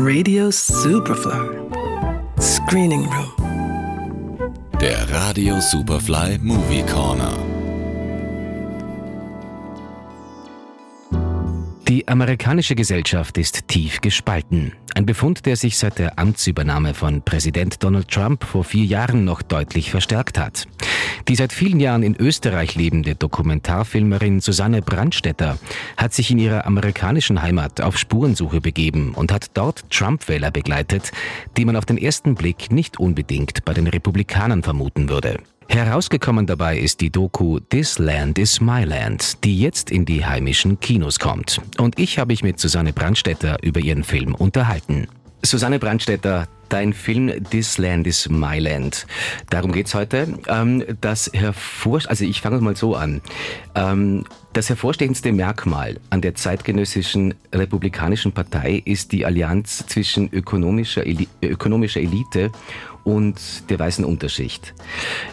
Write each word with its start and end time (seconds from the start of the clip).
Radio 0.00 0.48
Superfly. 0.52 1.58
Screening 2.40 3.04
Room. 3.06 4.54
Der 4.80 5.10
Radio 5.10 5.58
Superfly 5.58 6.38
Movie 6.40 6.84
Corner. 6.84 7.36
Die 11.88 12.06
amerikanische 12.06 12.76
Gesellschaft 12.76 13.38
ist 13.38 13.66
tief 13.66 14.00
gespalten. 14.00 14.72
Ein 14.94 15.04
Befund, 15.04 15.46
der 15.46 15.56
sich 15.56 15.76
seit 15.76 15.98
der 15.98 16.16
Amtsübernahme 16.16 16.94
von 16.94 17.22
Präsident 17.22 17.82
Donald 17.82 18.08
Trump 18.08 18.44
vor 18.44 18.62
vier 18.62 18.84
Jahren 18.84 19.24
noch 19.24 19.42
deutlich 19.42 19.90
verstärkt 19.90 20.38
hat. 20.38 20.68
Die 21.28 21.36
seit 21.36 21.52
vielen 21.52 21.78
Jahren 21.78 22.02
in 22.02 22.16
Österreich 22.16 22.74
lebende 22.74 23.14
Dokumentarfilmerin 23.14 24.40
Susanne 24.40 24.80
Brandstetter 24.80 25.58
hat 25.98 26.14
sich 26.14 26.30
in 26.30 26.38
ihrer 26.38 26.64
amerikanischen 26.64 27.42
Heimat 27.42 27.82
auf 27.82 27.98
Spurensuche 27.98 28.62
begeben 28.62 29.12
und 29.12 29.30
hat 29.30 29.50
dort 29.52 29.90
Trump-Wähler 29.90 30.50
begleitet, 30.50 31.12
die 31.58 31.66
man 31.66 31.76
auf 31.76 31.84
den 31.84 31.98
ersten 31.98 32.34
Blick 32.34 32.72
nicht 32.72 32.98
unbedingt 32.98 33.66
bei 33.66 33.74
den 33.74 33.88
Republikanern 33.88 34.62
vermuten 34.62 35.10
würde. 35.10 35.38
Herausgekommen 35.68 36.46
dabei 36.46 36.78
ist 36.78 37.02
die 37.02 37.10
Doku 37.10 37.60
This 37.60 37.98
Land 37.98 38.38
is 38.38 38.62
My 38.62 38.84
Land, 38.84 39.44
die 39.44 39.60
jetzt 39.60 39.90
in 39.90 40.06
die 40.06 40.24
heimischen 40.24 40.80
Kinos 40.80 41.18
kommt. 41.18 41.60
Und 41.76 41.98
ich 41.98 42.18
habe 42.18 42.32
mich 42.32 42.42
mit 42.42 42.58
Susanne 42.58 42.94
Brandstetter 42.94 43.58
über 43.62 43.80
ihren 43.80 44.02
Film 44.02 44.34
unterhalten. 44.34 45.08
Susanne 45.42 45.78
Brandstetter, 45.78 46.48
dein 46.68 46.92
Film 46.92 47.32
This 47.50 47.78
Land 47.78 48.06
is 48.06 48.28
My 48.28 48.58
Land. 48.58 49.06
Darum 49.50 49.72
geht's 49.72 49.94
heute. 49.94 50.38
Ähm, 50.48 50.84
das 51.00 51.30
hervor, 51.32 52.00
also 52.06 52.24
ich 52.24 52.40
fange 52.40 52.60
mal 52.60 52.76
so 52.76 52.94
an. 52.94 53.20
Ähm, 53.74 54.24
das 54.52 54.68
hervorstehendste 54.68 55.32
Merkmal 55.32 56.00
an 56.10 56.20
der 56.20 56.34
zeitgenössischen 56.34 57.34
republikanischen 57.52 58.32
Partei 58.32 58.82
ist 58.84 59.12
die 59.12 59.24
Allianz 59.24 59.86
zwischen 59.86 60.32
ökonomischer, 60.32 61.06
Eli 61.06 61.28
ökonomischer 61.42 62.00
Elite 62.00 62.50
und 63.04 63.70
der 63.70 63.78
weißen 63.78 64.04
Unterschicht. 64.04 64.74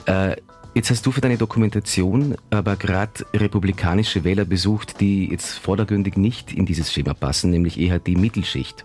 Äh, 0.05 0.36
Jetzt 0.77 0.89
hast 0.89 1.05
du 1.05 1.11
für 1.14 1.22
deine 1.22 1.38
Dokumentation 1.38 2.36
aber 2.49 2.75
gerade 2.75 3.25
republikanische 3.33 4.25
Wähler 4.25 4.44
besucht, 4.44 4.99
die 4.99 5.30
jetzt 5.31 5.58
vordergründig 5.58 6.17
nicht 6.17 6.52
in 6.52 6.66
dieses 6.66 6.92
Schema 6.92 7.14
passen, 7.14 7.49
nämlich 7.49 7.80
eher 7.80 7.97
die 7.97 8.17
Mittelschicht. 8.17 8.83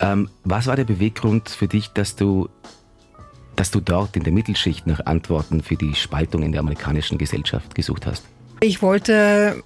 Ähm, 0.00 0.28
was 0.44 0.66
war 0.66 0.76
der 0.76 0.84
Beweggrund 0.84 1.48
für 1.48 1.68
dich, 1.68 1.88
dass 1.88 2.16
du, 2.16 2.48
dass 3.56 3.70
du 3.70 3.80
dort 3.80 4.16
in 4.16 4.24
der 4.24 4.32
Mittelschicht 4.32 4.86
nach 4.86 5.04
Antworten 5.06 5.62
für 5.62 5.76
die 5.76 5.94
Spaltung 5.94 6.42
in 6.42 6.52
der 6.52 6.60
amerikanischen 6.60 7.18
Gesellschaft 7.18 7.74
gesucht 7.74 8.06
hast? 8.06 8.24
Ich 8.60 8.82
wollte 8.82 9.62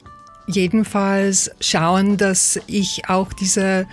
jedenfalls 0.46 1.50
schauen, 1.60 2.16
dass 2.16 2.60
ich 2.66 3.08
auch 3.08 3.32
diese 3.32 3.86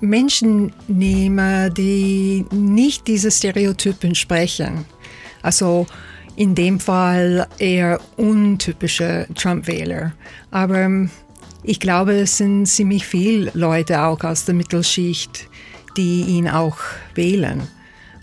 Menschen 0.00 0.72
nehme, 0.86 1.70
die 1.70 2.46
nicht 2.50 3.06
diese 3.06 3.30
Stereotypen 3.30 4.14
sprechen. 4.14 4.84
Also 5.42 5.86
in 6.36 6.54
dem 6.54 6.78
Fall 6.78 7.48
eher 7.58 8.00
untypische 8.16 9.26
Trump-Wähler. 9.34 10.12
Aber 10.50 11.08
ich 11.62 11.80
glaube, 11.80 12.12
es 12.14 12.36
sind 12.36 12.66
ziemlich 12.66 13.06
viele 13.06 13.50
Leute 13.54 14.02
auch 14.02 14.22
aus 14.24 14.44
der 14.44 14.54
Mittelschicht, 14.54 15.48
die 15.96 16.22
ihn 16.22 16.48
auch 16.48 16.78
wählen. 17.14 17.66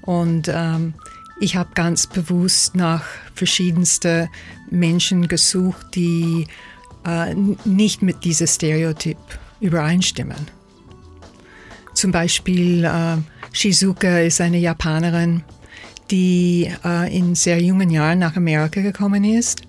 Und 0.02 0.50
ähm, 0.54 0.94
ich 1.40 1.56
habe 1.56 1.70
ganz 1.74 2.08
bewusst 2.08 2.76
nach 2.76 3.04
verschiedensten 3.34 4.30
Menschen 4.70 5.28
gesucht, 5.28 5.96
die 5.96 6.48
äh, 7.06 7.34
nicht 7.66 8.02
mit 8.02 8.24
diesem 8.24 8.48
Stereotyp 8.48 9.18
übereinstimmen. 9.60 10.48
Zum 11.94 12.12
Beispiel 12.12 12.86
äh, 12.86 13.18
Shizuka 13.52 14.20
ist 14.20 14.42
eine 14.42 14.58
Japanerin, 14.58 15.44
die 16.12 16.72
äh, 16.84 17.18
in 17.18 17.36
sehr 17.36 17.62
jungen 17.62 17.90
Jahren 17.90 18.20
nach 18.20 18.36
Amerika 18.36 18.82
gekommen 18.82 19.24
ist, 19.24 19.62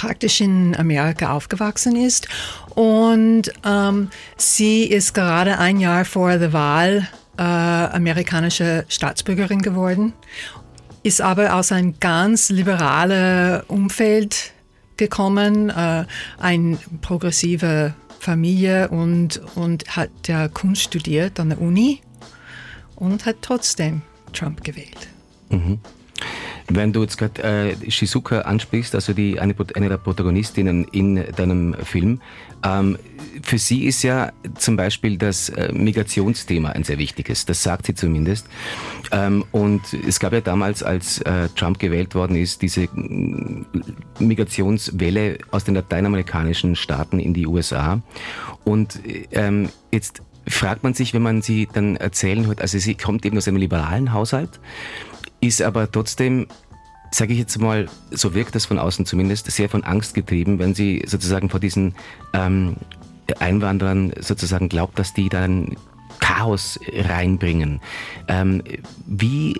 praktisch 0.00 0.40
in 0.40 0.74
Amerika 0.76 1.34
aufgewachsen 1.34 1.94
ist 1.94 2.26
und 2.74 3.52
ähm, 3.66 4.08
sie 4.38 4.84
ist 4.84 5.12
gerade 5.12 5.58
ein 5.58 5.78
Jahr 5.78 6.06
vor 6.06 6.38
der 6.38 6.54
Wahl 6.54 7.06
äh, 7.36 7.42
amerikanische 7.42 8.86
Staatsbürgerin 8.88 9.60
geworden, 9.60 10.14
ist 11.02 11.20
aber 11.20 11.54
aus 11.54 11.70
einem 11.70 12.00
ganz 12.00 12.48
liberalen 12.48 13.60
Umfeld 13.68 14.52
gekommen, 14.96 15.68
äh, 15.68 16.06
ein 16.38 16.78
progressive 17.02 17.92
Familie 18.20 18.88
und, 18.88 19.42
und 19.54 19.96
hat 19.96 20.08
ja 20.28 20.48
Kunst 20.48 20.80
studiert 20.80 21.38
an 21.38 21.50
der 21.50 21.60
Uni 21.60 22.00
und 22.96 23.26
hat 23.26 23.36
trotzdem 23.42 24.00
Trump 24.32 24.64
gewählt. 24.64 25.08
Mhm. 25.50 25.78
Wenn 26.72 26.92
du 26.92 27.02
jetzt 27.02 27.18
gerade 27.18 27.42
äh, 27.42 27.90
Shizuka 27.90 28.42
ansprichst, 28.42 28.94
also 28.94 29.12
die, 29.12 29.40
eine, 29.40 29.54
eine 29.74 29.88
der 29.88 29.96
Protagonistinnen 29.96 30.84
in 30.84 31.24
deinem 31.36 31.74
Film, 31.74 32.20
ähm, 32.64 32.96
für 33.42 33.58
sie 33.58 33.86
ist 33.86 34.02
ja 34.02 34.32
zum 34.56 34.76
Beispiel 34.76 35.16
das 35.16 35.48
äh, 35.48 35.72
Migrationsthema 35.72 36.70
ein 36.70 36.84
sehr 36.84 36.98
wichtiges, 36.98 37.44
das 37.46 37.62
sagt 37.62 37.86
sie 37.86 37.94
zumindest. 37.94 38.46
Ähm, 39.10 39.44
und 39.50 39.82
es 40.06 40.20
gab 40.20 40.32
ja 40.32 40.40
damals, 40.40 40.82
als 40.82 41.20
äh, 41.22 41.48
Trump 41.56 41.78
gewählt 41.78 42.14
worden 42.14 42.36
ist, 42.36 42.62
diese 42.62 42.82
mm, 42.82 43.66
Migrationswelle 44.20 45.38
aus 45.50 45.64
den 45.64 45.74
lateinamerikanischen 45.74 46.76
Staaten 46.76 47.18
in 47.18 47.34
die 47.34 47.46
USA. 47.46 48.00
Und 48.64 49.00
ähm, 49.32 49.70
jetzt 49.90 50.22
fragt 50.46 50.82
man 50.82 50.94
sich, 50.94 51.14
wenn 51.14 51.22
man 51.22 51.42
sie 51.42 51.68
dann 51.72 51.96
erzählen 51.96 52.46
hört, 52.46 52.60
also 52.60 52.78
sie 52.78 52.94
kommt 52.94 53.24
eben 53.24 53.36
aus 53.36 53.48
einem 53.48 53.56
liberalen 53.56 54.12
Haushalt, 54.12 54.60
ist 55.40 55.62
aber 55.62 55.90
trotzdem, 55.90 56.46
sage 57.10 57.32
ich 57.32 57.38
jetzt 57.38 57.58
mal, 57.58 57.88
so 58.10 58.34
wirkt 58.34 58.54
das 58.54 58.66
von 58.66 58.78
außen 58.78 59.06
zumindest, 59.06 59.50
sehr 59.50 59.68
von 59.68 59.84
Angst 59.84 60.14
getrieben, 60.14 60.58
wenn 60.58 60.74
sie 60.74 61.02
sozusagen 61.06 61.50
vor 61.50 61.60
diesen 61.60 61.94
ähm, 62.32 62.76
Einwanderern 63.38 64.12
sozusagen 64.18 64.68
glaubt, 64.68 64.98
dass 64.98 65.14
die 65.14 65.28
dann 65.28 65.76
Chaos 66.18 66.78
reinbringen. 66.92 67.80
Ähm, 68.28 68.62
wie 69.06 69.54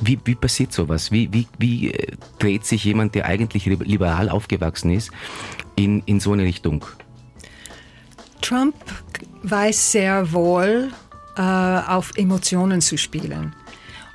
wie, 0.00 0.18
wie 0.24 0.34
passiert 0.34 0.72
sowas? 0.72 1.10
Wie, 1.10 1.32
wie, 1.32 1.46
wie 1.58 1.90
äh, 1.90 2.16
dreht 2.38 2.64
sich 2.64 2.84
jemand, 2.84 3.14
der 3.14 3.26
eigentlich 3.26 3.66
liberal 3.66 4.28
aufgewachsen 4.28 4.90
ist, 4.90 5.10
in, 5.76 6.02
in 6.06 6.20
so 6.20 6.32
eine 6.32 6.44
Richtung? 6.44 6.84
Trump 8.40 8.74
weiß 9.42 9.92
sehr 9.92 10.32
wohl, 10.32 10.92
äh, 11.36 11.40
auf 11.40 12.12
Emotionen 12.16 12.80
zu 12.80 12.96
spielen. 12.96 13.54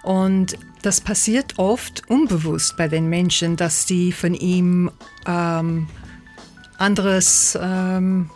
Und 0.04 0.58
das 0.82 1.02
passiert 1.02 1.58
oft 1.58 2.10
unbewusst 2.10 2.78
bei 2.78 2.88
den 2.88 3.08
Menschen, 3.10 3.56
dass 3.56 3.86
die 3.86 4.12
von 4.12 4.34
ihm 4.34 4.92
ähm, 5.26 5.88
anderes, 6.78 7.58
ähm, 7.62 8.30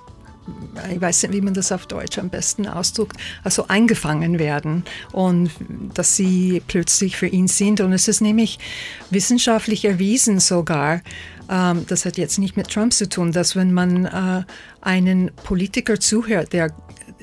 ich 0.92 1.00
weiß 1.00 1.24
nicht, 1.24 1.34
wie 1.34 1.42
man 1.42 1.54
das 1.54 1.72
auf 1.72 1.86
Deutsch 1.88 2.18
am 2.18 2.30
besten 2.30 2.68
ausdrückt, 2.68 3.16
also 3.44 3.68
eingefangen 3.70 4.40
werden 4.40 4.84
und 5.14 5.52
dass 5.94 6.18
sie 6.18 6.62
plötzlich 6.68 7.16
für 7.16 7.28
ihn 7.28 7.48
sind. 7.48 7.80
Und 7.80 7.94
es 7.94 8.10
ist 8.10 8.20
nämlich 8.20 8.60
wissenschaftlich 9.10 9.86
erwiesen 9.86 10.42
sogar, 10.42 11.02
ähm, 11.50 11.86
das 11.88 12.06
hat 12.06 12.18
jetzt 12.18 12.40
nicht 12.40 12.58
mit 12.58 12.70
Trump 12.70 12.94
zu 12.94 13.08
tun, 13.08 13.32
dass 13.32 13.56
wenn 13.56 13.74
man 13.74 14.06
äh, 14.06 14.44
einen 14.82 15.32
Politiker 15.44 16.00
zuhört, 16.00 16.52
der 16.52 16.74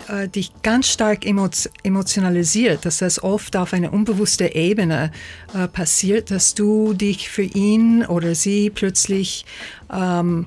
äh, 0.08 0.28
dich 0.28 0.52
ganz 0.62 0.88
stark 0.88 1.24
emotionalisiert, 1.26 2.84
dass 2.84 2.98
das 2.98 3.22
oft 3.22 3.56
auf 3.56 3.72
einer 3.72 3.92
unbewussten 3.92 4.48
Ebene 4.48 5.10
äh, 5.54 5.68
passiert, 5.68 6.30
dass 6.30 6.54
du 6.54 6.94
dich 6.94 7.28
für 7.28 7.42
ihn 7.42 8.04
oder 8.04 8.34
sie 8.34 8.70
plötzlich 8.70 9.44
ähm, 9.92 10.46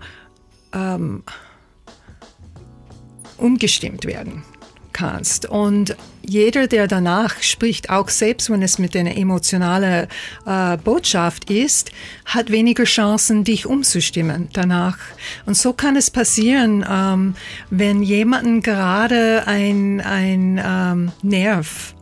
ähm, 0.74 1.24
umgestimmt 3.38 4.06
werden 4.06 4.44
kannst. 4.92 5.46
Und 5.46 5.96
jeder, 6.26 6.68
der 6.68 6.88
danach 6.88 7.42
spricht, 7.42 7.90
auch 7.90 8.10
selbst 8.10 8.50
wenn 8.50 8.62
es 8.62 8.80
mit 8.80 8.96
einer 8.96 9.16
emotionalen 9.18 10.08
äh, 10.46 10.78
Botschaft 10.78 11.50
ist, 11.50 11.92
hat 12.26 12.52
weniger 12.52 12.86
Chancen, 12.86 13.44
dich 13.44 13.66
umzustimmen 13.66 14.50
danach. 14.54 14.98
Und 15.46 15.58
so 15.58 15.74
kann 15.74 15.96
es 15.96 16.10
passieren, 16.10 16.86
ähm, 16.90 17.36
wenn 17.70 18.02
jemanden 18.02 18.62
gerade 18.62 19.44
ein, 19.48 20.02
ein 20.02 20.62
ähm, 20.64 21.12
Nerv 21.22 21.94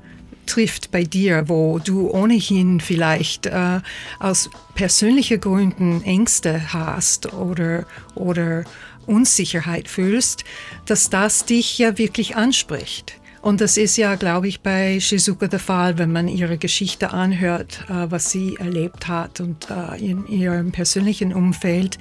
trifft 0.46 0.92
bei 0.92 1.04
dir, 1.04 1.48
wo 1.48 1.80
du 1.80 2.12
ohnehin 2.12 2.80
vielleicht 2.80 3.46
äh, 3.46 3.80
aus 4.20 4.50
persönlichen 4.76 5.40
Gründen 5.40 6.04
Ängste 6.04 6.74
hast 6.74 7.34
oder, 7.34 7.86
oder 8.16 8.66
Unsicherheit 9.06 9.88
fühlst, 9.88 10.44
dass 10.86 11.10
das 11.10 11.46
dich 11.46 11.78
ja 11.78 11.98
wirklich 11.98 12.36
anspricht. 12.36 13.21
Und 13.42 13.62
das 13.62 13.78
ist 13.78 13.98
ja, 13.98 14.16
glaube 14.16 14.48
ich, 14.48 14.62
bei 14.62 15.00
Shizuka 15.00 15.48
der 15.48 15.60
Fall, 15.60 15.98
wenn 15.98 16.12
man 16.12 16.28
ihre 16.28 16.58
Geschichte 16.58 17.12
anhört, 17.12 17.86
äh, 17.90 18.10
was 18.10 18.30
sie 18.30 18.56
erlebt 18.58 19.08
hat 19.08 19.40
und 19.40 19.68
äh, 19.70 19.98
in 20.00 20.28
ihrem 20.28 20.72
persönlichen 20.72 21.34
Umfeld, 21.34 21.98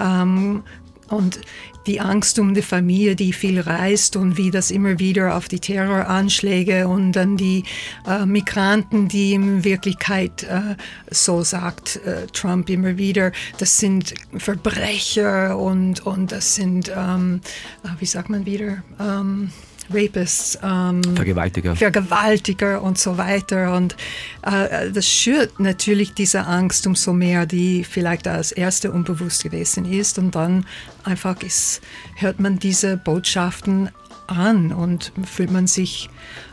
ähm, 0.00 0.62
und 1.08 1.40
die 1.86 2.00
Angst 2.00 2.38
um 2.38 2.54
die 2.54 2.62
Familie, 2.62 3.14
die 3.14 3.32
viel 3.32 3.60
reist 3.60 4.16
und 4.16 4.36
wie 4.36 4.50
das 4.50 4.70
immer 4.70 4.98
wieder 4.98 5.36
auf 5.36 5.46
die 5.46 5.60
Terroranschläge 5.60 6.88
und 6.88 7.12
dann 7.12 7.36
die 7.36 7.64
äh, 8.06 8.26
Migranten, 8.26 9.06
die 9.06 9.34
in 9.34 9.62
Wirklichkeit, 9.62 10.42
äh, 10.44 10.74
so 11.10 11.42
sagt 11.42 11.96
äh, 12.04 12.26
Trump 12.32 12.68
immer 12.68 12.98
wieder, 12.98 13.30
das 13.58 13.78
sind 13.78 14.14
Verbrecher 14.36 15.56
und, 15.56 16.04
und 16.04 16.32
das 16.32 16.56
sind, 16.56 16.90
ähm, 16.94 17.40
äh, 17.84 17.88
wie 18.00 18.06
sagt 18.06 18.30
man 18.30 18.46
wieder, 18.46 18.82
ähm, 18.98 19.52
Rapists, 19.90 20.58
ähm, 20.62 21.02
Vergewaltiger. 21.14 21.76
Vergewaltiger 21.76 22.82
und 22.82 22.98
so 22.98 23.18
weiter. 23.18 23.74
Und 23.74 23.96
äh, 24.42 24.90
das 24.90 25.06
schürt 25.06 25.60
natürlich 25.60 26.14
diese 26.14 26.46
Angst 26.46 26.86
umso 26.86 27.12
mehr, 27.12 27.46
die 27.46 27.84
vielleicht 27.84 28.26
als 28.28 28.52
erste 28.52 28.92
unbewusst 28.92 29.44
gewesen 29.44 29.84
ist. 29.84 30.18
Und 30.18 30.34
dann 30.34 30.66
einfach 31.04 31.42
ist, 31.42 31.80
hört 32.16 32.40
man 32.40 32.58
diese 32.58 32.96
Botschaften 32.96 33.90
an 34.26 34.72
und 34.72 35.12
fühlt 35.24 35.50
man 35.50 35.66
sich 35.66 36.10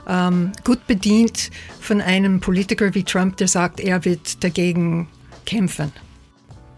ähm, 0.08 0.52
gut 0.64 0.86
bedient 0.88 1.50
von 1.80 2.02
einem 2.02 2.40
Politiker 2.40 2.94
wie 2.94 3.04
Trump, 3.04 3.38
der 3.38 3.48
sagt, 3.48 3.80
er 3.80 4.06
wird 4.06 4.44
dagegen 4.44 5.08
kämpfen. 5.46 5.92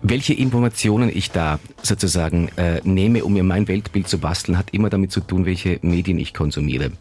Welche 0.08 0.36
Informationen 0.36 1.10
ich 1.12 1.32
da 1.32 1.60
sozusagen 1.82 2.50
äh, 2.58 2.80
nehme, 2.84 3.26
um 3.26 3.34
mir 3.34 3.44
mein 3.44 3.68
Weltbild 3.68 4.08
zu 4.08 4.20
basteln, 4.20 4.56
hat 4.56 4.70
immer 4.72 4.92
damit 4.92 5.12
zu 5.12 5.20
tun, 5.20 5.48
welche 5.48 5.80
Medien 5.82 6.20
ich 6.20 6.36
konsumiere. 6.36 6.92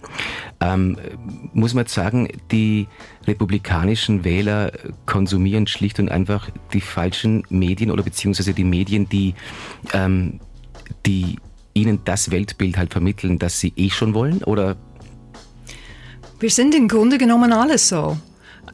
Ähm, 0.63 0.97
muss 1.53 1.75
man 1.75 1.85
sagen, 1.85 2.29
die 2.51 2.87
republikanischen 3.27 4.25
Wähler 4.25 4.73
konsumieren 5.05 5.67
schlicht 5.67 5.99
und 5.99 6.09
einfach 6.09 6.49
die 6.73 6.81
falschen 6.81 7.43
Medien 7.51 7.91
oder 7.91 8.03
beziehungsweise 8.03 8.55
die 8.55 8.65
Medien, 8.65 9.07
die, 9.07 9.35
ähm, 9.93 10.41
die 11.05 11.37
ihnen 11.75 12.01
das 12.07 12.31
Weltbild 12.31 12.79
halt 12.79 12.91
vermitteln, 12.91 13.39
das 13.39 13.61
sie 13.61 13.75
eh 13.77 13.91
schon 13.91 14.15
wollen? 14.15 14.43
Oder? 14.45 14.77
Wir 16.41 16.51
sind 16.51 16.75
im 16.75 16.89
Grunde 16.89 17.19
genommen 17.19 17.53
alle 17.53 17.77
so, 17.77 18.17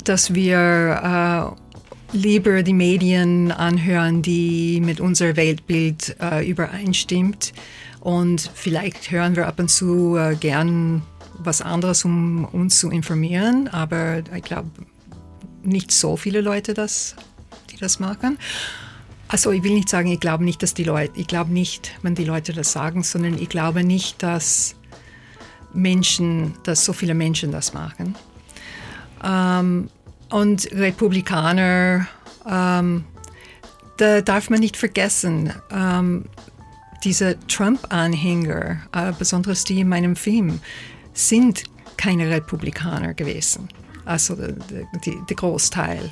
dass 0.05 0.35
wir 0.35 1.57
äh, 1.57 1.70
lieber 2.13 2.63
die 2.63 2.75
Medien 2.75 3.53
anhören, 3.53 4.23
die 4.23 4.81
mit 4.81 5.01
unserem 5.01 5.37
Weltbild 5.37 6.17
äh, 6.21 6.49
übereinstimmt. 6.49 7.53
Und 8.01 8.51
vielleicht 8.55 9.11
hören 9.11 9.37
wir 9.37 9.47
ab 9.47 9.59
und 9.59 9.69
zu 9.69 10.17
äh, 10.17 10.35
gern 10.35 11.03
was 11.39 11.63
anderes, 11.63 12.05
um 12.05 12.45
uns 12.47 12.79
zu 12.81 12.91
informieren. 12.91 13.69
Aber 13.69 14.23
ich 14.35 14.43
glaube, 14.43 14.71
nicht 15.63 15.93
so 15.93 16.17
viele 16.17 16.41
Leute, 16.41 16.75
das, 16.75 17.17
die 17.71 17.77
das 17.77 18.01
machen. 18.01 18.39
Also 19.29 19.53
ich 19.53 19.63
will 19.63 19.75
nicht 19.75 19.89
sagen, 19.89 20.11
ich 20.11 20.19
glaube 20.19 20.45
nicht, 20.45 20.63
dass 20.63 20.75
die 20.75 20.85
Leute, 20.85 21.13
ich 21.15 21.29
glaube 21.29 21.53
nicht, 21.53 21.93
wenn 22.03 22.15
die 22.15 22.25
Leute 22.25 22.53
das 22.53 22.73
sagen, 22.73 23.05
sondern 23.05 23.39
ich 23.39 23.49
glaube 23.49 23.85
nicht, 23.85 24.23
dass 24.23 24.75
Menschen, 25.73 26.55
dass 26.65 26.85
so 26.85 26.93
viele 26.93 27.15
Menschen 27.15 27.53
das 27.53 27.73
machen. 27.73 28.17
Ähm, 29.23 29.89
und 30.31 30.69
Republikaner, 30.73 32.07
ähm, 32.49 33.05
da 33.97 34.21
darf 34.21 34.51
man 34.51 34.61
nicht 34.61 34.77
vergessen, 34.77 35.53
ähm, 35.71 36.25
diese 37.05 37.39
Trump-Anhänger, 37.49 38.79
äh, 38.93 39.13
besonders 39.19 39.65
die 39.65 39.81
in 39.81 39.89
meinem 39.89 40.17
Film, 40.17 40.61
sind 41.13 41.65
keine 41.97 42.31
Republikaner 42.31 43.15
gewesen. 43.15 43.69
Also 44.05 44.35
der, 44.35 44.55
der 45.29 45.37
Großteil. 45.37 46.11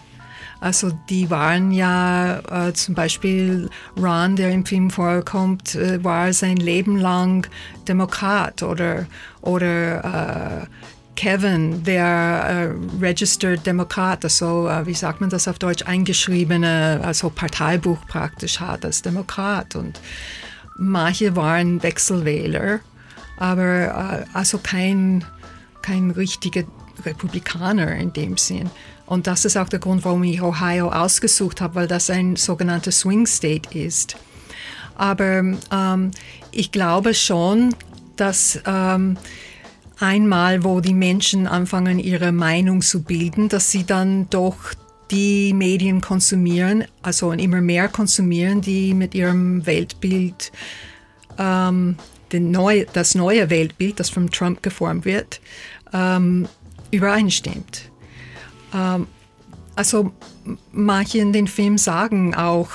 Also 0.61 0.91
die 1.09 1.31
waren 1.31 1.70
ja 1.70 2.41
äh, 2.69 2.73
zum 2.73 2.94
Beispiel 2.94 3.70
Ron, 3.97 4.35
der 4.35 4.50
im 4.50 4.67
Film 4.67 4.91
vorkommt, 4.91 5.76
äh, 5.76 6.03
war 6.03 6.32
sein 6.32 6.56
Leben 6.56 6.97
lang 6.97 7.47
Demokrat 7.87 8.62
oder, 8.62 9.06
oder 9.41 10.62
äh, 10.62 10.67
Kevin, 11.19 11.82
der 11.82 12.05
äh, 12.70 13.05
Registered 13.05 13.67
Demokrat, 13.67 14.23
also 14.23 14.69
äh, 14.69 14.87
wie 14.87 14.94
sagt 14.94 15.20
man 15.20 15.29
das 15.29 15.49
auf 15.49 15.59
Deutsch, 15.59 15.82
eingeschriebene, 15.85 17.00
also 17.03 17.29
Parteibuch 17.29 17.99
praktisch 18.06 18.61
hat 18.61 18.85
als 18.85 19.03
Demokrat. 19.03 19.75
Und 19.75 20.00
manche 20.76 21.35
waren 21.35 21.82
Wechselwähler, 21.82 22.79
aber 23.37 23.65
äh, 23.65 24.25
also 24.32 24.59
kein, 24.59 25.25
kein 25.82 26.12
richtiger 26.12 26.62
Republikaner 27.05 27.97
in 27.97 28.12
dem 28.12 28.37
Sinn. 28.37 28.70
Und 29.05 29.26
das 29.26 29.44
ist 29.44 29.56
auch 29.56 29.69
der 29.69 29.81
Grund, 29.81 30.05
warum 30.05 30.23
ich 30.23 30.41
Ohio 30.41 30.88
ausgesucht 30.93 31.61
habe, 31.61 31.75
weil 31.75 31.88
das 31.88 32.11
ein 32.11 32.37
sogenannter 32.37 32.93
Swing 32.93 33.26
State 33.26 33.76
ist. 33.76 34.17
Aber 34.94 35.43
ähm, 35.73 36.11
ich 36.53 36.70
glaube 36.70 37.12
schon, 37.12 37.75
dass 38.15 38.61
ähm, 38.65 39.17
einmal, 40.00 40.65
wo 40.65 40.81
die 40.81 40.95
Menschen 40.95 41.47
anfangen, 41.47 41.99
ihre 41.99 42.33
Meinung 42.33 42.83
zu 42.83 43.03
bilden, 43.03 43.49
dass 43.49 43.71
sie 43.71 43.85
dann 43.85 44.29
doch 44.31 44.56
die 45.11 45.53
Medien 45.55 46.00
konsumieren, 46.00 46.85
also 47.03 47.33
immer 47.33 47.61
mehr 47.61 47.89
konsumieren, 47.89 48.61
die 48.61 48.95
mit 48.95 49.15
ihrem 49.15 49.65
Weltbild, 49.67 50.53
ähm, 51.39 51.97
neu, 52.33 52.85
das 52.93 53.15
neue 53.15 53.49
Weltbild, 53.49 54.00
das 54.00 54.11
von 54.11 54.31
Trump 54.31 54.62
geformt 54.62 55.05
wird, 55.05 55.41
ähm, 55.93 56.47
übereinstimmt. 56.91 57.91
Ähm, 58.75 59.06
also 59.75 60.12
manche 60.73 61.19
in 61.19 61.33
den 61.33 61.47
Film 61.47 61.79
sagen 61.79 62.35
auch, 62.35 62.71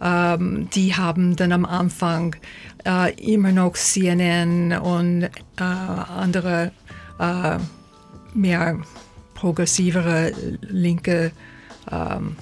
ähm, 0.00 0.68
die 0.74 0.94
haben 0.94 1.36
dann 1.36 1.52
am 1.52 1.64
Anfang 1.64 2.36
äh, 2.84 3.14
immer 3.14 3.52
noch 3.52 3.74
CNN 3.74 4.72
und 4.72 5.24
äh, 5.24 5.30
andere 5.62 6.72
äh, 7.18 7.58
mehr 8.34 8.78
progressivere 9.34 10.32
linke 10.62 11.32
ähm, 11.90 12.36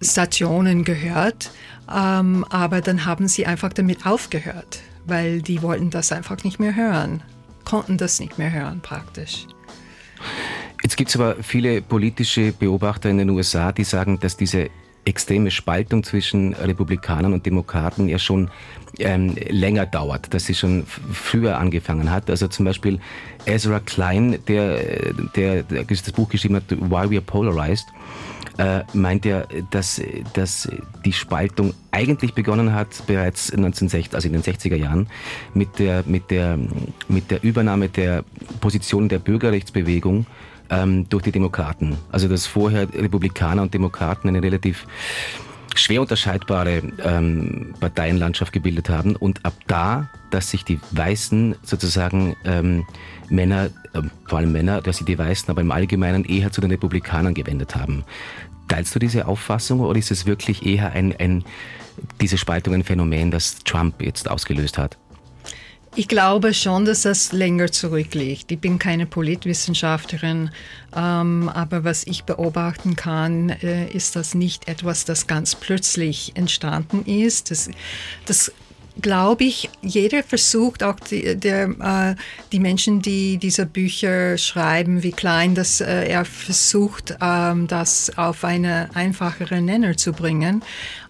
Stationen 0.00 0.84
gehört, 0.84 1.50
ähm, 1.92 2.44
aber 2.50 2.80
dann 2.80 3.04
haben 3.04 3.28
sie 3.28 3.46
einfach 3.46 3.72
damit 3.72 4.06
aufgehört, 4.06 4.80
weil 5.06 5.42
die 5.42 5.62
wollten 5.62 5.90
das 5.90 6.12
einfach 6.12 6.42
nicht 6.44 6.60
mehr 6.60 6.74
hören, 6.74 7.22
konnten 7.64 7.98
das 7.98 8.20
nicht 8.20 8.38
mehr 8.38 8.52
hören 8.52 8.80
praktisch. 8.80 9.46
Jetzt 10.82 10.96
gibt 10.96 11.10
es 11.10 11.16
aber 11.16 11.36
viele 11.42 11.80
politische 11.80 12.52
Beobachter 12.52 13.08
in 13.08 13.18
den 13.18 13.30
USA, 13.30 13.70
die 13.72 13.84
sagen, 13.84 14.18
dass 14.20 14.36
diese 14.36 14.70
extreme 15.04 15.50
Spaltung 15.50 16.04
zwischen 16.04 16.54
Republikanern 16.54 17.32
und 17.32 17.44
Demokraten 17.44 18.08
ja 18.08 18.18
schon 18.18 18.50
ähm, 18.98 19.36
länger 19.48 19.86
dauert, 19.86 20.32
dass 20.32 20.46
sie 20.46 20.54
schon 20.54 20.84
früher 20.86 21.58
angefangen 21.58 22.10
hat. 22.10 22.30
Also 22.30 22.48
zum 22.48 22.64
Beispiel 22.64 23.00
Ezra 23.46 23.80
Klein, 23.80 24.38
der, 24.46 25.12
der, 25.34 25.62
der 25.62 25.84
das 25.84 26.12
Buch 26.12 26.28
geschrieben 26.28 26.56
hat, 26.56 26.70
Why 26.70 27.10
We 27.10 27.16
Are 27.16 27.22
Polarized, 27.22 27.86
äh, 28.58 28.82
meint 28.92 29.24
ja, 29.24 29.44
dass, 29.70 30.00
dass 30.34 30.68
die 31.04 31.12
Spaltung 31.12 31.72
eigentlich 31.90 32.34
begonnen 32.34 32.74
hat 32.74 33.06
bereits 33.06 33.50
1960, 33.50 34.14
also 34.14 34.28
in 34.28 34.34
den 34.34 34.42
60er 34.42 34.76
Jahren 34.76 35.08
mit 35.54 35.78
der, 35.78 36.04
mit 36.06 36.30
der, 36.30 36.58
mit 37.08 37.30
der 37.30 37.42
Übernahme 37.42 37.88
der 37.88 38.24
Position 38.60 39.08
der 39.08 39.18
Bürgerrechtsbewegung 39.18 40.26
ähm, 40.72 41.08
durch 41.08 41.22
die 41.22 41.32
Demokraten. 41.32 41.96
Also 42.10 42.28
dass 42.28 42.46
vorher 42.46 42.82
Republikaner 42.92 43.62
und 43.62 43.74
Demokraten 43.74 44.28
eine 44.28 44.42
relativ 44.42 44.86
schwer 45.74 46.00
unterscheidbare 46.00 46.82
ähm, 47.02 47.74
Parteienlandschaft 47.80 48.52
gebildet 48.52 48.88
haben 48.90 49.16
und 49.16 49.44
ab 49.44 49.54
da, 49.66 50.10
dass 50.30 50.50
sich 50.50 50.64
die 50.64 50.80
weißen 50.90 51.56
sozusagen 51.62 52.36
ähm, 52.44 52.84
Männer, 53.28 53.70
äh, 53.94 54.02
vor 54.26 54.38
allem 54.38 54.52
Männer, 54.52 54.82
dass 54.82 54.98
sie 54.98 55.04
die 55.04 55.18
Weißen 55.18 55.48
aber 55.50 55.60
im 55.60 55.70
Allgemeinen 55.70 56.24
eher 56.24 56.52
zu 56.52 56.60
den 56.60 56.70
Republikanern 56.70 57.34
gewendet 57.34 57.76
haben. 57.76 58.04
Teilst 58.68 58.94
du 58.94 58.98
diese 58.98 59.26
Auffassung 59.26 59.80
oder 59.80 59.98
ist 59.98 60.10
es 60.10 60.26
wirklich 60.26 60.66
eher 60.66 60.92
ein, 60.92 61.14
ein 61.18 61.44
diese 62.20 62.38
Spaltung 62.38 62.74
ein 62.74 62.84
Phänomen, 62.84 63.30
das 63.30 63.58
Trump 63.64 64.02
jetzt 64.02 64.30
ausgelöst 64.30 64.78
hat? 64.78 64.98
Ich 65.94 66.08
glaube 66.08 66.54
schon, 66.54 66.86
dass 66.86 67.02
das 67.02 67.32
länger 67.32 67.70
zurückliegt. 67.70 68.50
Ich 68.50 68.58
bin 68.58 68.78
keine 68.78 69.04
Politwissenschaftlerin, 69.04 70.50
ähm, 70.96 71.50
aber 71.50 71.84
was 71.84 72.06
ich 72.06 72.24
beobachten 72.24 72.96
kann, 72.96 73.50
äh, 73.50 73.90
ist 73.90 74.16
das 74.16 74.34
nicht 74.34 74.68
etwas, 74.68 75.04
das 75.04 75.26
ganz 75.26 75.54
plötzlich 75.54 76.32
entstanden 76.34 77.04
ist. 77.04 77.50
Das, 77.50 77.68
das 78.24 78.52
glaube 79.02 79.44
ich, 79.44 79.68
jeder 79.82 80.22
versucht, 80.22 80.82
auch 80.82 80.98
die, 80.98 81.36
der, 81.36 81.68
äh, 81.68 82.14
die 82.52 82.60
Menschen, 82.60 83.02
die 83.02 83.36
diese 83.36 83.66
Bücher 83.66 84.38
schreiben, 84.38 85.02
wie 85.02 85.12
klein, 85.12 85.54
dass 85.54 85.82
äh, 85.82 86.08
er 86.08 86.24
versucht, 86.24 87.16
ähm, 87.20 87.66
das 87.66 88.16
auf 88.16 88.44
eine 88.44 88.88
einfachere 88.94 89.60
Nenner 89.60 89.98
zu 89.98 90.12
bringen. 90.12 90.62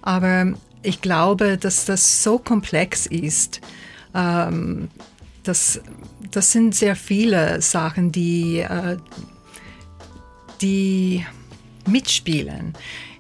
Aber 0.02 0.54
ich 0.82 1.00
glaube, 1.00 1.56
dass 1.56 1.84
das 1.84 2.24
so 2.24 2.40
komplex 2.40 3.06
ist, 3.06 3.60
ähm, 4.14 4.88
das, 5.42 5.80
das 6.30 6.52
sind 6.52 6.74
sehr 6.74 6.96
viele 6.96 7.60
Sachen, 7.60 8.12
die, 8.12 8.60
äh, 8.60 8.96
die 10.60 11.26
mitspielen. 11.86 12.74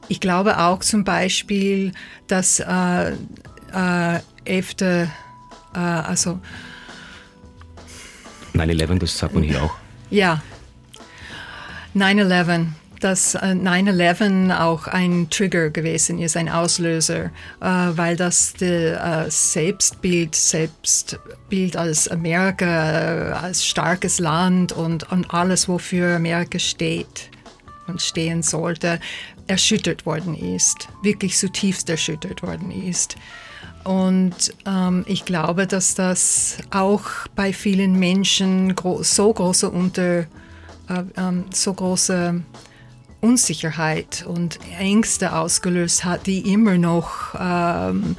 Ich 0.08 0.20
glaube 0.20 0.58
auch 0.58 0.80
zum 0.80 1.04
Beispiel, 1.04 1.92
dass 2.26 2.60
äh, 2.60 3.12
äh, 3.72 4.20
11. 4.44 4.80
Äh, 4.80 5.06
also 5.74 6.38
9-11, 8.54 8.98
das 8.98 9.18
sagt 9.18 9.34
man 9.34 9.42
hier 9.42 9.62
auch. 9.62 9.74
Ja, 10.10 10.42
9-11 11.94 12.66
dass 13.04 13.36
9-11 13.36 14.50
äh, 14.50 14.54
auch 14.54 14.86
ein 14.86 15.28
Trigger 15.30 15.70
gewesen 15.70 16.18
ist, 16.18 16.36
ein 16.36 16.48
Auslöser, 16.48 17.26
äh, 17.26 17.30
weil 17.60 18.16
das 18.16 18.54
das 18.54 18.62
äh, 18.62 19.30
Selbstbild, 19.30 20.34
Selbstbild 20.34 21.76
als 21.76 22.08
Amerika, 22.08 23.32
als 23.42 23.66
starkes 23.66 24.18
Land 24.18 24.72
und, 24.72 25.10
und 25.12 25.32
alles, 25.32 25.68
wofür 25.68 26.16
Amerika 26.16 26.58
steht 26.58 27.30
und 27.86 28.00
stehen 28.00 28.42
sollte, 28.42 29.00
erschüttert 29.46 30.06
worden 30.06 30.34
ist, 30.34 30.88
wirklich 31.02 31.36
zutiefst 31.36 31.90
erschüttert 31.90 32.42
worden 32.42 32.70
ist. 32.70 33.16
Und 33.84 34.54
ähm, 34.64 35.04
ich 35.08 35.24
glaube, 35.24 35.66
dass 35.66 35.94
das 35.94 36.58
auch 36.70 37.02
bei 37.34 37.52
vielen 37.52 37.98
Menschen 37.98 38.76
gro 38.76 39.02
so 39.02 39.32
große 39.32 39.68
unter 39.68 40.20
äh, 40.20 40.26
ähm, 41.16 41.46
so 41.52 41.74
große 41.74 42.42
Unsicherheit 43.22 44.24
und 44.26 44.58
Ängste 44.78 45.34
ausgelöst 45.34 46.04
hat, 46.04 46.26
die 46.26 46.52
immer 46.52 46.76
noch 46.76 47.34
ähm, 47.38 48.16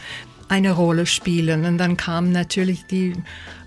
eine 0.47 0.71
Rolle 0.71 1.05
spielen. 1.05 1.65
Und 1.65 1.77
dann 1.77 1.97
kam 1.97 2.31
natürlich 2.31 2.85
die 2.85 3.13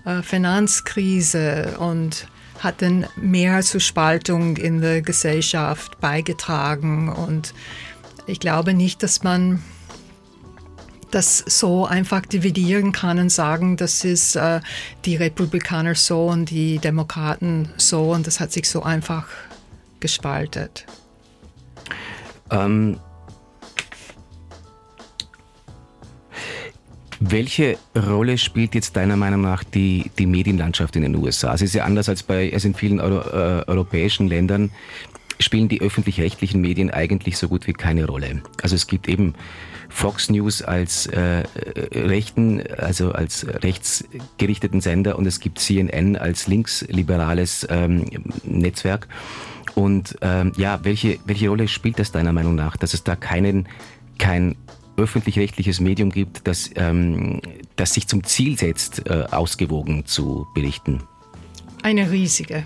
äh, 0.03 0.23
Finanzkrise 0.23 1.77
und 1.79 2.27
hat 2.59 2.81
dann 2.81 3.05
mehr 3.15 3.61
zur 3.61 3.81
Spaltung 3.81 4.57
in 4.57 4.81
der 4.81 5.03
Gesellschaft 5.03 6.01
beigetragen. 6.01 7.09
Und 7.09 7.53
ich 8.25 8.39
glaube 8.39 8.73
nicht, 8.73 9.03
dass 9.03 9.21
man 9.21 9.61
das 11.11 11.37
so 11.37 11.85
einfach 11.85 12.25
dividieren 12.25 12.91
kann 12.91 13.19
und 13.19 13.29
sagen, 13.29 13.77
das 13.77 14.03
ist 14.03 14.35
äh, 14.35 14.59
die 15.05 15.15
Republikaner 15.15 15.95
so 15.95 16.25
und 16.25 16.49
die 16.49 16.79
Demokraten 16.79 17.69
so 17.77 18.11
und 18.11 18.27
das 18.27 18.39
hat 18.39 18.51
sich 18.51 18.67
so 18.67 18.83
einfach 18.83 19.27
gespaltet. 19.99 20.85
Ähm, 22.51 22.99
welche 27.19 27.77
Rolle 27.95 28.37
spielt 28.37 28.75
jetzt 28.75 28.95
deiner 28.95 29.15
Meinung 29.15 29.41
nach 29.41 29.63
die, 29.63 30.11
die 30.19 30.27
Medienlandschaft 30.27 30.95
in 30.95 31.01
den 31.01 31.15
USA? 31.15 31.53
Es 31.53 31.61
ist 31.61 31.73
ja 31.73 31.83
anders 31.83 32.09
als, 32.09 32.23
bei, 32.23 32.53
als 32.53 32.63
in 32.65 32.73
vielen 32.73 32.99
Euro, 32.99 33.21
äh, 33.29 33.63
europäischen 33.67 34.27
Ländern 34.27 34.71
spielen 35.39 35.67
die 35.67 35.81
öffentlich-rechtlichen 35.81 36.61
Medien 36.61 36.89
eigentlich 36.89 37.37
so 37.37 37.47
gut 37.47 37.67
wie 37.67 37.73
keine 37.73 38.05
Rolle. 38.05 38.41
Also 38.61 38.75
es 38.75 38.87
gibt 38.87 39.07
eben 39.07 39.33
Fox 39.89 40.29
News 40.29 40.61
als 40.61 41.07
äh, 41.07 41.43
rechten, 41.93 42.61
also 42.77 43.11
als 43.11 43.45
rechtsgerichteten 43.63 44.81
Sender 44.81 45.17
und 45.17 45.25
es 45.25 45.39
gibt 45.39 45.59
CNN 45.59 46.15
als 46.15 46.47
linksliberales 46.47 47.67
ähm, 47.69 48.05
Netzwerk. 48.43 49.07
Und 49.77 50.17
ähm, 50.21 50.53
ja, 50.57 50.79
welche, 50.81 51.19
welche 51.25 51.49
Rolle 51.49 51.67
spielt 51.67 51.99
das 51.99 52.11
deiner 52.11 52.33
Meinung 52.33 52.55
nach, 52.55 52.77
dass 52.77 52.95
es 52.95 53.03
da 53.03 53.15
keinen, 53.15 53.67
kein 54.17 54.55
öffentlich-rechtliches 54.97 55.81
Medium 55.81 56.09
gibt, 56.09 56.47
das, 56.47 56.71
ähm, 56.73 57.41
das 57.75 57.93
sich 57.93 58.07
zum 58.07 58.23
Ziel 58.23 58.57
setzt, 58.57 59.07
äh, 59.07 59.25
ausgewogen 59.29 60.07
zu 60.07 60.47
berichten? 60.55 61.03
Eine 61.83 62.09
riesige. 62.09 62.65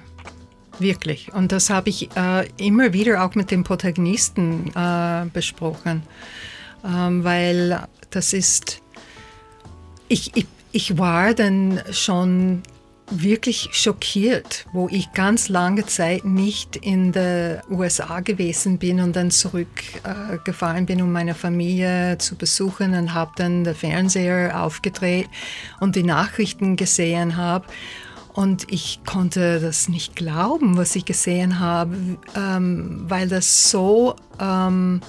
Wirklich. 0.79 1.33
Und 1.33 1.51
das 1.51 1.69
habe 1.69 1.89
ich 1.89 2.15
äh, 2.15 2.47
immer 2.55 2.93
wieder 2.93 3.25
auch 3.25 3.35
mit 3.35 3.51
den 3.51 3.65
Protagonisten 3.65 4.71
äh, 4.73 5.25
besprochen, 5.33 6.03
ähm, 6.85 7.25
weil 7.25 7.89
das 8.09 8.31
ist, 8.31 8.81
ich, 10.07 10.31
ich, 10.37 10.47
ich 10.71 10.97
war 10.97 11.33
dann 11.33 11.81
schon 11.91 12.63
wirklich 13.11 13.69
schockiert, 13.73 14.65
wo 14.73 14.87
ich 14.89 15.11
ganz 15.13 15.49
lange 15.49 15.85
Zeit 15.85 16.25
nicht 16.25 16.75
in 16.77 17.11
den 17.11 17.61
USA 17.69 18.21
gewesen 18.21 18.77
bin 18.77 18.99
und 18.99 19.15
dann 19.15 19.31
zurückgefahren 19.31 20.83
äh, 20.83 20.85
bin, 20.85 21.01
um 21.01 21.11
meine 21.11 21.35
Familie 21.35 22.17
zu 22.17 22.35
besuchen 22.35 22.93
und 22.95 23.13
habe 23.13 23.31
dann 23.35 23.63
den 23.63 23.75
Fernseher 23.75 24.63
aufgedreht 24.63 25.27
und 25.79 25.95
die 25.95 26.03
Nachrichten 26.03 26.75
gesehen 26.75 27.37
habe. 27.37 27.67
Und 28.33 28.71
ich 28.71 29.01
konnte 29.05 29.59
das 29.59 29.89
nicht 29.89 30.15
glauben, 30.15 30.77
was 30.77 30.95
ich 30.95 31.03
gesehen 31.03 31.59
habe, 31.59 32.17
ähm, 32.35 33.03
weil 33.09 33.27
das 33.27 33.69
so 33.69 34.15
ähm, 34.39 35.01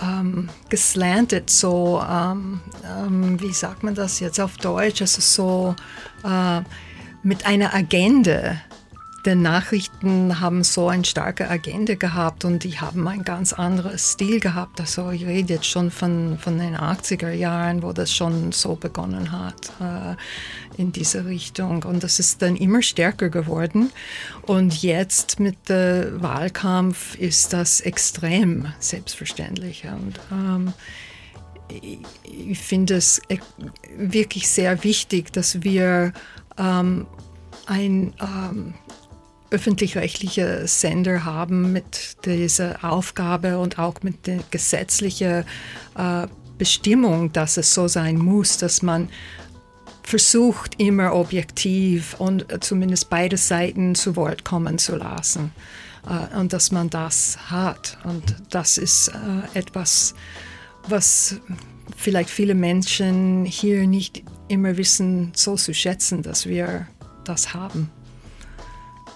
ähm, 0.00 0.48
geslantet, 0.70 1.50
so, 1.50 2.02
ähm, 2.02 2.60
ähm, 2.84 3.40
wie 3.40 3.52
sagt 3.52 3.82
man 3.82 3.94
das 3.94 4.20
jetzt 4.20 4.40
auf 4.40 4.56
Deutsch, 4.56 5.02
also 5.02 5.20
so 5.20 5.76
äh, 6.24 6.62
mit 7.22 7.46
einer 7.46 7.74
Agenda 7.74 8.56
denn 9.26 9.42
Nachrichten 9.42 10.40
haben 10.40 10.64
so 10.64 10.88
eine 10.88 11.04
starke 11.04 11.50
Agenda 11.50 11.94
gehabt 11.94 12.44
und 12.46 12.64
die 12.64 12.80
haben 12.80 13.06
ein 13.06 13.22
ganz 13.22 13.52
anderes 13.52 14.12
Stil 14.12 14.40
gehabt. 14.40 14.80
Also 14.80 15.10
ich 15.10 15.26
rede 15.26 15.54
jetzt 15.54 15.66
schon 15.66 15.90
von, 15.90 16.38
von 16.38 16.58
den 16.58 16.74
80er 16.74 17.30
Jahren, 17.30 17.82
wo 17.82 17.92
das 17.92 18.14
schon 18.14 18.52
so 18.52 18.76
begonnen 18.76 19.30
hat 19.30 19.72
äh, 19.80 20.80
in 20.80 20.92
diese 20.92 21.26
Richtung. 21.26 21.82
Und 21.82 22.02
das 22.02 22.18
ist 22.18 22.40
dann 22.40 22.56
immer 22.56 22.80
stärker 22.80 23.28
geworden. 23.28 23.90
Und 24.42 24.82
jetzt 24.82 25.38
mit 25.38 25.68
dem 25.68 26.22
Wahlkampf 26.22 27.14
ist 27.16 27.52
das 27.52 27.82
extrem 27.82 28.72
selbstverständlich. 28.78 29.84
Und 29.84 30.18
ähm, 30.32 30.72
ich 32.24 32.58
finde 32.58 32.94
es 32.94 33.20
wirklich 33.96 34.48
sehr 34.48 34.82
wichtig, 34.82 35.32
dass 35.32 35.62
wir 35.62 36.12
ähm, 36.60 37.06
ein 37.66 38.14
ähm, 38.20 38.74
öffentlich-rechtliche 39.50 40.66
Sender 40.66 41.24
haben 41.24 41.72
mit 41.72 42.24
dieser 42.24 42.84
Aufgabe 42.84 43.58
und 43.58 43.78
auch 43.78 43.94
mit 44.02 44.26
der 44.26 44.40
gesetzlichen 44.50 45.44
äh, 45.96 46.26
Bestimmung, 46.58 47.32
dass 47.32 47.56
es 47.56 47.74
so 47.74 47.88
sein 47.88 48.18
muss, 48.18 48.58
dass 48.58 48.82
man 48.82 49.08
versucht, 50.02 50.80
immer 50.80 51.14
objektiv 51.14 52.14
und 52.18 52.46
zumindest 52.62 53.10
beide 53.10 53.36
Seiten 53.36 53.94
zu 53.94 54.16
Wort 54.16 54.44
kommen 54.44 54.78
zu 54.78 54.96
lassen. 54.96 55.52
Äh, 56.08 56.36
und 56.38 56.52
dass 56.52 56.70
man 56.70 56.90
das 56.90 57.38
hat. 57.50 57.98
Und 58.04 58.36
das 58.50 58.78
ist 58.78 59.08
äh, 59.08 59.58
etwas, 59.58 60.14
was 60.88 61.36
vielleicht 61.96 62.30
viele 62.30 62.54
Menschen 62.54 63.44
hier 63.44 63.86
nicht 63.86 64.22
immer 64.50 64.76
wissen, 64.76 65.32
so 65.34 65.56
zu 65.56 65.72
schätzen, 65.72 66.22
dass 66.22 66.46
wir 66.46 66.86
das 67.24 67.54
haben. 67.54 67.90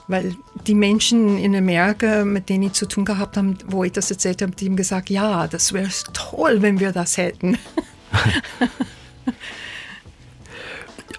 Weil 0.06 0.36
die 0.66 0.74
Menschen 0.74 1.38
in 1.38 1.56
Amerika, 1.56 2.24
mit 2.24 2.48
denen 2.48 2.64
ich 2.64 2.72
zu 2.74 2.86
tun 2.86 3.04
gehabt 3.04 3.36
habe, 3.36 3.56
wo 3.66 3.84
ich 3.84 3.92
das 3.92 4.10
erzählt 4.10 4.42
habe, 4.42 4.52
die 4.52 4.66
haben 4.66 4.76
gesagt, 4.76 5.10
ja, 5.10 5.48
das 5.48 5.72
wäre 5.72 5.88
toll, 6.12 6.62
wenn 6.62 6.78
wir 6.78 6.92
das 6.92 7.16
hätten. 7.16 7.58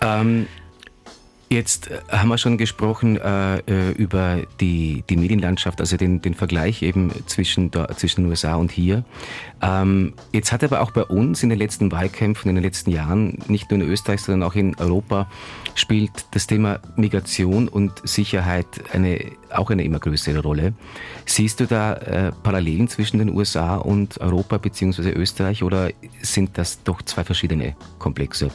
ähm, 0.01 0.47
Jetzt 1.49 1.91
äh, 1.91 1.99
haben 2.09 2.29
wir 2.29 2.37
schon 2.37 2.57
gesprochen 2.57 3.17
äh, 3.17 3.57
äh, 3.59 3.91
über 3.91 4.41
die, 4.59 5.03
die 5.09 5.17
Medienlandschaft, 5.17 5.79
also 5.79 5.95
den, 5.95 6.21
den 6.21 6.33
Vergleich 6.33 6.81
eben 6.81 7.11
zwischen, 7.27 7.69
da, 7.69 7.87
zwischen 7.89 8.23
den 8.23 8.29
USA 8.29 8.55
und 8.55 8.71
hier. 8.71 9.03
Ähm, 9.61 10.13
jetzt 10.33 10.51
hat 10.51 10.63
aber 10.63 10.81
auch 10.81 10.91
bei 10.91 11.03
uns 11.03 11.43
in 11.43 11.49
den 11.49 11.59
letzten 11.59 11.91
Wahlkämpfen, 11.91 12.49
in 12.49 12.55
den 12.55 12.63
letzten 12.63 12.89
Jahren, 12.89 13.37
nicht 13.47 13.69
nur 13.69 13.79
in 13.79 13.87
Österreich, 13.87 14.21
sondern 14.21 14.47
auch 14.49 14.55
in 14.55 14.75
Europa, 14.77 15.29
spielt 15.75 16.25
das 16.31 16.47
Thema 16.47 16.79
Migration 16.95 17.67
und 17.67 17.91
Sicherheit 18.07 18.65
eine, 18.93 19.19
auch 19.51 19.69
eine 19.69 19.83
immer 19.83 19.99
größere 19.99 20.39
Rolle. 20.39 20.73
Siehst 21.25 21.59
du 21.59 21.67
da 21.67 21.93
äh, 21.93 22.31
Parallelen 22.43 22.87
zwischen 22.87 23.19
den 23.19 23.29
USA 23.29 23.75
und 23.75 24.19
Europa 24.19 24.57
bzw. 24.57 25.11
Österreich 25.11 25.61
oder 25.61 25.91
sind 26.21 26.57
das 26.57 26.81
doch 26.83 27.03
zwei 27.03 27.23
verschiedene 27.23 27.75
Komplexe? 27.99 28.49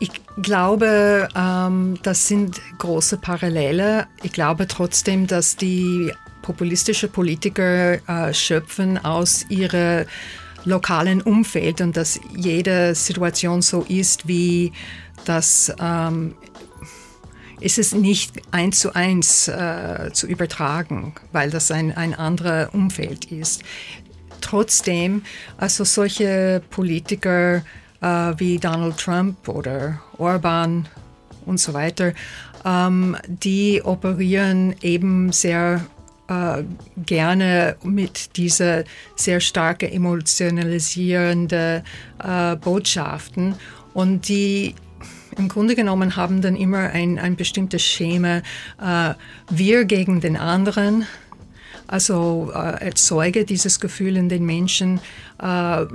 Ich 0.00 0.10
glaube, 0.40 1.28
ähm, 1.34 1.98
das 2.02 2.28
sind 2.28 2.60
große 2.78 3.18
Parallele. 3.18 4.06
Ich 4.22 4.32
glaube 4.32 4.68
trotzdem, 4.68 5.26
dass 5.26 5.56
die 5.56 6.12
populistischen 6.42 7.10
Politiker 7.10 7.94
äh, 8.08 8.32
schöpfen 8.32 9.04
aus 9.04 9.44
ihrem 9.48 10.06
lokalen 10.64 11.20
Umfeld 11.22 11.80
und 11.80 11.96
dass 11.96 12.20
jede 12.36 12.94
Situation 12.94 13.62
so 13.62 13.82
ist, 13.88 14.28
wie 14.28 14.72
das 15.24 15.72
ähm, 15.80 16.34
ist 17.60 17.78
es 17.78 17.92
nicht 17.92 18.40
eins 18.52 18.78
zu 18.78 18.94
eins 18.94 19.48
äh, 19.48 20.10
zu 20.12 20.26
übertragen, 20.26 21.14
weil 21.32 21.50
das 21.50 21.70
ein, 21.70 21.96
ein 21.96 22.14
anderes 22.14 22.68
Umfeld 22.72 23.26
ist. 23.32 23.62
Trotzdem, 24.40 25.22
also 25.56 25.82
solche 25.82 26.62
Politiker 26.70 27.62
wie 28.00 28.58
Donald 28.58 28.96
Trump 28.96 29.48
oder 29.48 30.00
Orban 30.18 30.88
und 31.46 31.58
so 31.58 31.74
weiter, 31.74 32.12
ähm, 32.64 33.16
die 33.26 33.82
operieren 33.82 34.74
eben 34.82 35.32
sehr 35.32 35.84
äh, 36.28 36.62
gerne 37.04 37.76
mit 37.82 38.36
dieser 38.36 38.84
sehr 39.16 39.40
starke 39.40 39.90
emotionalisierende 39.90 41.82
äh, 42.22 42.56
Botschaften. 42.56 43.54
Und 43.94 44.28
die 44.28 44.74
im 45.36 45.48
Grunde 45.48 45.74
genommen 45.74 46.16
haben 46.16 46.42
dann 46.42 46.56
immer 46.56 46.90
ein, 46.90 47.18
ein 47.18 47.36
bestimmtes 47.36 47.82
Schema, 47.82 48.42
äh, 48.80 49.14
wir 49.50 49.84
gegen 49.84 50.20
den 50.20 50.36
anderen, 50.36 51.06
also 51.88 52.52
äh, 52.54 52.84
erzeuge 52.84 53.44
dieses 53.44 53.80
Gefühl 53.80 54.16
in 54.16 54.28
den 54.28 54.44
Menschen, 54.44 55.00
äh, 55.42 55.86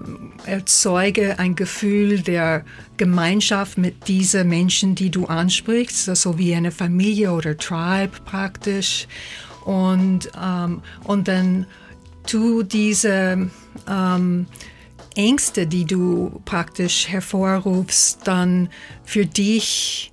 erzeuge 0.45 1.39
ein 1.39 1.55
Gefühl 1.55 2.21
der 2.21 2.65
Gemeinschaft 2.97 3.77
mit 3.77 4.07
diesen 4.07 4.49
Menschen, 4.49 4.95
die 4.95 5.11
du 5.11 5.27
ansprichst, 5.27 6.09
also 6.09 6.37
wie 6.37 6.55
eine 6.55 6.71
Familie 6.71 7.31
oder 7.31 7.55
Tribe 7.57 8.11
praktisch. 8.25 9.07
Und, 9.65 10.29
ähm, 10.41 10.81
und 11.03 11.27
dann 11.27 11.67
tu 12.25 12.63
diese 12.63 13.49
ähm, 13.87 14.47
Ängste, 15.15 15.67
die 15.67 15.85
du 15.85 16.41
praktisch 16.43 17.07
hervorrufst, 17.07 18.21
dann 18.23 18.69
für 19.05 19.27
dich 19.27 20.11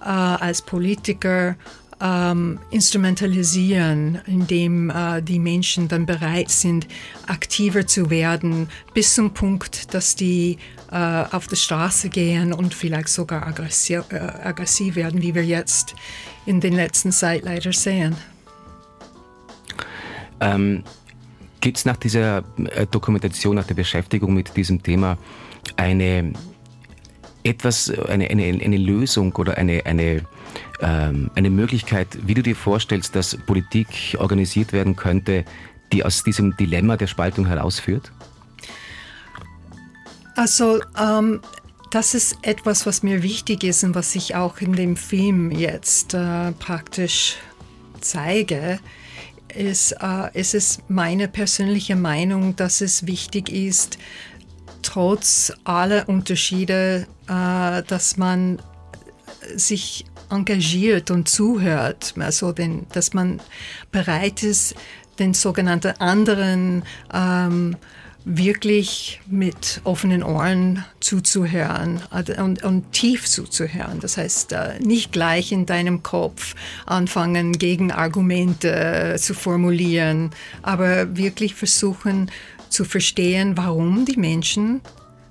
äh, 0.00 0.04
als 0.04 0.62
Politiker 0.62 1.56
ähm, 2.00 2.58
instrumentalisieren, 2.70 4.18
indem 4.26 4.90
äh, 4.90 5.22
die 5.22 5.38
Menschen 5.38 5.88
dann 5.88 6.06
bereit 6.06 6.50
sind, 6.50 6.86
aktiver 7.26 7.86
zu 7.86 8.10
werden, 8.10 8.68
bis 8.94 9.14
zum 9.14 9.32
Punkt, 9.32 9.94
dass 9.94 10.14
die 10.14 10.58
äh, 10.90 11.24
auf 11.30 11.46
die 11.46 11.56
Straße 11.56 12.08
gehen 12.08 12.52
und 12.52 12.74
vielleicht 12.74 13.08
sogar 13.08 13.46
aggressiv, 13.46 14.04
äh, 14.10 14.18
aggressiv 14.18 14.96
werden, 14.96 15.22
wie 15.22 15.34
wir 15.34 15.44
jetzt 15.44 15.94
in 16.44 16.60
den 16.60 16.74
letzten 16.74 17.12
Zeit 17.12 17.44
leider 17.44 17.72
sehen. 17.72 18.16
Ähm, 20.40 20.84
Gibt 21.60 21.78
es 21.78 21.84
nach 21.86 21.96
dieser 21.96 22.44
äh, 22.74 22.86
Dokumentation, 22.86 23.56
nach 23.56 23.66
der 23.66 23.74
Beschäftigung 23.74 24.34
mit 24.34 24.56
diesem 24.56 24.82
Thema 24.82 25.16
eine 25.76 26.32
etwas, 27.46 27.90
eine, 27.90 28.28
eine, 28.28 28.44
eine 28.44 28.76
Lösung 28.76 29.34
oder 29.36 29.56
eine, 29.56 29.86
eine, 29.86 30.22
ähm, 30.80 31.30
eine 31.34 31.50
Möglichkeit, 31.50 32.08
wie 32.26 32.34
du 32.34 32.42
dir 32.42 32.56
vorstellst, 32.56 33.14
dass 33.14 33.36
Politik 33.36 34.16
organisiert 34.18 34.72
werden 34.72 34.96
könnte, 34.96 35.44
die 35.92 36.04
aus 36.04 36.22
diesem 36.24 36.56
Dilemma 36.56 36.96
der 36.96 37.06
Spaltung 37.06 37.46
herausführt? 37.46 38.10
Also 40.34 40.80
ähm, 41.00 41.40
das 41.90 42.14
ist 42.14 42.38
etwas, 42.42 42.84
was 42.84 43.02
mir 43.02 43.22
wichtig 43.22 43.64
ist 43.64 43.84
und 43.84 43.94
was 43.94 44.14
ich 44.14 44.34
auch 44.34 44.58
in 44.60 44.74
dem 44.74 44.96
Film 44.96 45.50
jetzt 45.50 46.14
äh, 46.14 46.52
praktisch 46.52 47.36
zeige 48.00 48.80
ist, 49.54 49.92
äh, 49.92 50.30
es 50.34 50.52
ist 50.52 50.90
meine 50.90 51.28
persönliche 51.28 51.96
Meinung, 51.96 52.56
dass 52.56 52.80
es 52.80 53.06
wichtig 53.06 53.48
ist, 53.48 53.98
trotz 54.86 55.52
aller 55.64 56.08
Unterschiede, 56.08 57.06
äh, 57.28 57.82
dass 57.82 58.16
man 58.16 58.60
sich 59.54 60.04
engagiert 60.30 61.10
und 61.10 61.28
zuhört, 61.28 62.14
also 62.18 62.52
den, 62.52 62.86
dass 62.92 63.12
man 63.14 63.40
bereit 63.92 64.42
ist, 64.42 64.74
den 65.18 65.34
sogenannten 65.34 65.94
anderen 65.98 66.82
ähm, 67.12 67.76
wirklich 68.28 69.20
mit 69.28 69.80
offenen 69.84 70.24
Ohren 70.24 70.84
zuzuhören 70.98 72.02
und, 72.38 72.64
und, 72.64 72.92
tief 72.92 73.24
zuzuhören. 73.26 74.00
Das 74.00 74.16
heißt, 74.16 74.52
äh, 74.52 74.80
nicht 74.80 75.12
gleich 75.12 75.52
in 75.52 75.64
deinem 75.64 76.02
Kopf 76.02 76.56
anfangen, 76.86 77.52
Gegenargumente 77.52 79.14
zu 79.16 79.32
formulieren, 79.32 80.30
aber 80.62 81.16
wirklich 81.16 81.54
versuchen 81.54 82.28
zu 82.76 82.84
verstehen, 82.84 83.56
warum 83.56 84.04
die 84.04 84.18
Menschen 84.18 84.82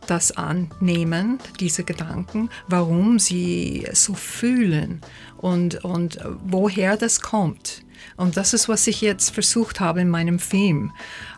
das 0.07 0.31
annehmen, 0.31 1.37
diese 1.59 1.83
Gedanken, 1.83 2.49
warum 2.67 3.19
sie 3.19 3.87
so 3.93 4.15
fühlen 4.15 5.01
und, 5.37 5.83
und 5.85 6.17
woher 6.43 6.97
das 6.97 7.21
kommt. 7.21 7.83
Und 8.17 8.35
das 8.35 8.53
ist, 8.53 8.67
was 8.67 8.87
ich 8.87 9.01
jetzt 9.01 9.29
versucht 9.29 9.79
habe 9.79 10.01
in 10.01 10.09
meinem 10.09 10.39
Film. 10.39 10.91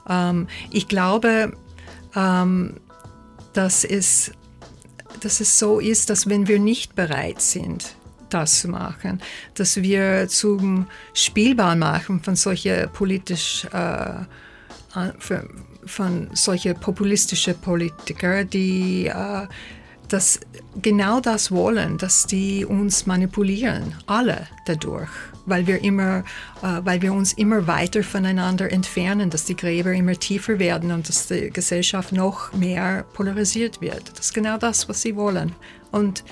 Ähm, 0.07 0.47
ich 0.71 0.87
glaube, 0.87 1.51
ähm, 2.15 2.75
dass, 3.51 3.83
es, 3.83 4.31
dass 5.19 5.41
es 5.41 5.59
so 5.59 5.81
ist, 5.81 6.09
dass 6.09 6.29
wenn 6.29 6.47
wir 6.47 6.59
nicht 6.59 6.95
bereit 6.95 7.41
sind, 7.41 7.95
das 8.29 8.61
zu 8.61 8.69
machen, 8.69 9.21
dass 9.55 9.75
wir 9.81 10.29
zum 10.29 10.87
Spielball 11.13 11.75
machen 11.75 12.21
von 12.23 12.37
solchen 12.37 12.89
politisch 12.93 13.65
äh, 13.73 14.21
von 15.87 16.29
solche 16.33 16.73
populistische 16.73 17.53
Politiker, 17.53 18.43
die 18.43 19.07
äh, 19.07 19.47
das, 20.07 20.39
genau 20.81 21.19
das 21.19 21.51
wollen, 21.51 21.97
dass 21.97 22.27
die 22.27 22.65
uns 22.65 23.05
manipulieren, 23.05 23.95
alle 24.05 24.47
dadurch, 24.65 25.09
weil 25.45 25.67
wir 25.67 25.83
immer, 25.83 26.23
äh, 26.61 26.79
weil 26.83 27.01
wir 27.01 27.13
uns 27.13 27.33
immer 27.33 27.67
weiter 27.67 28.03
voneinander 28.03 28.71
entfernen, 28.71 29.29
dass 29.29 29.45
die 29.45 29.55
Gräber 29.55 29.91
immer 29.93 30.13
tiefer 30.13 30.59
werden 30.59 30.91
und 30.91 31.09
dass 31.09 31.27
die 31.27 31.49
Gesellschaft 31.49 32.13
noch 32.13 32.53
mehr 32.53 33.03
polarisiert 33.13 33.81
wird. 33.81 34.11
Das 34.17 34.27
ist 34.27 34.33
genau 34.33 34.57
das, 34.57 34.87
was 34.87 35.01
sie 35.01 35.15
wollen. 35.15 35.53
Und 35.91 36.23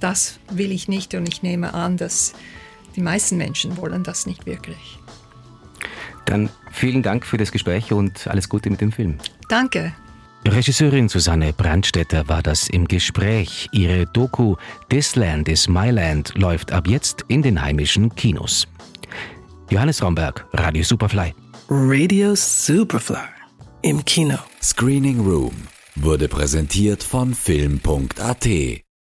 das 0.00 0.38
will 0.50 0.72
ich 0.72 0.88
nicht 0.88 1.14
und 1.14 1.28
ich 1.28 1.42
nehme 1.42 1.74
an, 1.74 1.96
dass 1.96 2.32
die 2.96 3.02
meisten 3.02 3.36
Menschen 3.36 3.76
wollen 3.76 4.02
das 4.02 4.26
nicht 4.26 4.46
wirklich. 4.46 4.98
Dann 6.24 6.50
vielen 6.72 7.02
Dank 7.02 7.24
für 7.26 7.36
das 7.36 7.52
Gespräch 7.52 7.92
und 7.92 8.26
alles 8.26 8.48
Gute 8.48 8.70
mit 8.70 8.80
dem 8.80 8.92
Film. 8.92 9.18
Danke. 9.48 9.92
Regisseurin 10.46 11.08
Susanne 11.08 11.52
Brandstetter 11.52 12.28
war 12.28 12.42
das 12.42 12.68
im 12.68 12.88
Gespräch. 12.88 13.68
Ihre 13.70 14.06
Doku 14.06 14.56
This 14.88 15.14
Land 15.14 15.48
is 15.48 15.68
My 15.68 15.90
Land 15.90 16.32
läuft 16.36 16.72
ab 16.72 16.88
jetzt 16.88 17.24
in 17.28 17.42
den 17.42 17.62
heimischen 17.62 18.12
Kinos. 18.16 18.66
Johannes 19.70 20.02
Romberg, 20.02 20.44
Radio 20.52 20.82
Superfly. 20.82 21.32
Radio 21.68 22.34
Superfly 22.34 23.32
im 23.82 24.04
Kino. 24.04 24.38
Screening 24.62 25.20
Room 25.20 25.54
wurde 25.96 26.28
präsentiert 26.28 27.02
von 27.02 27.34
Film.at 27.34 28.46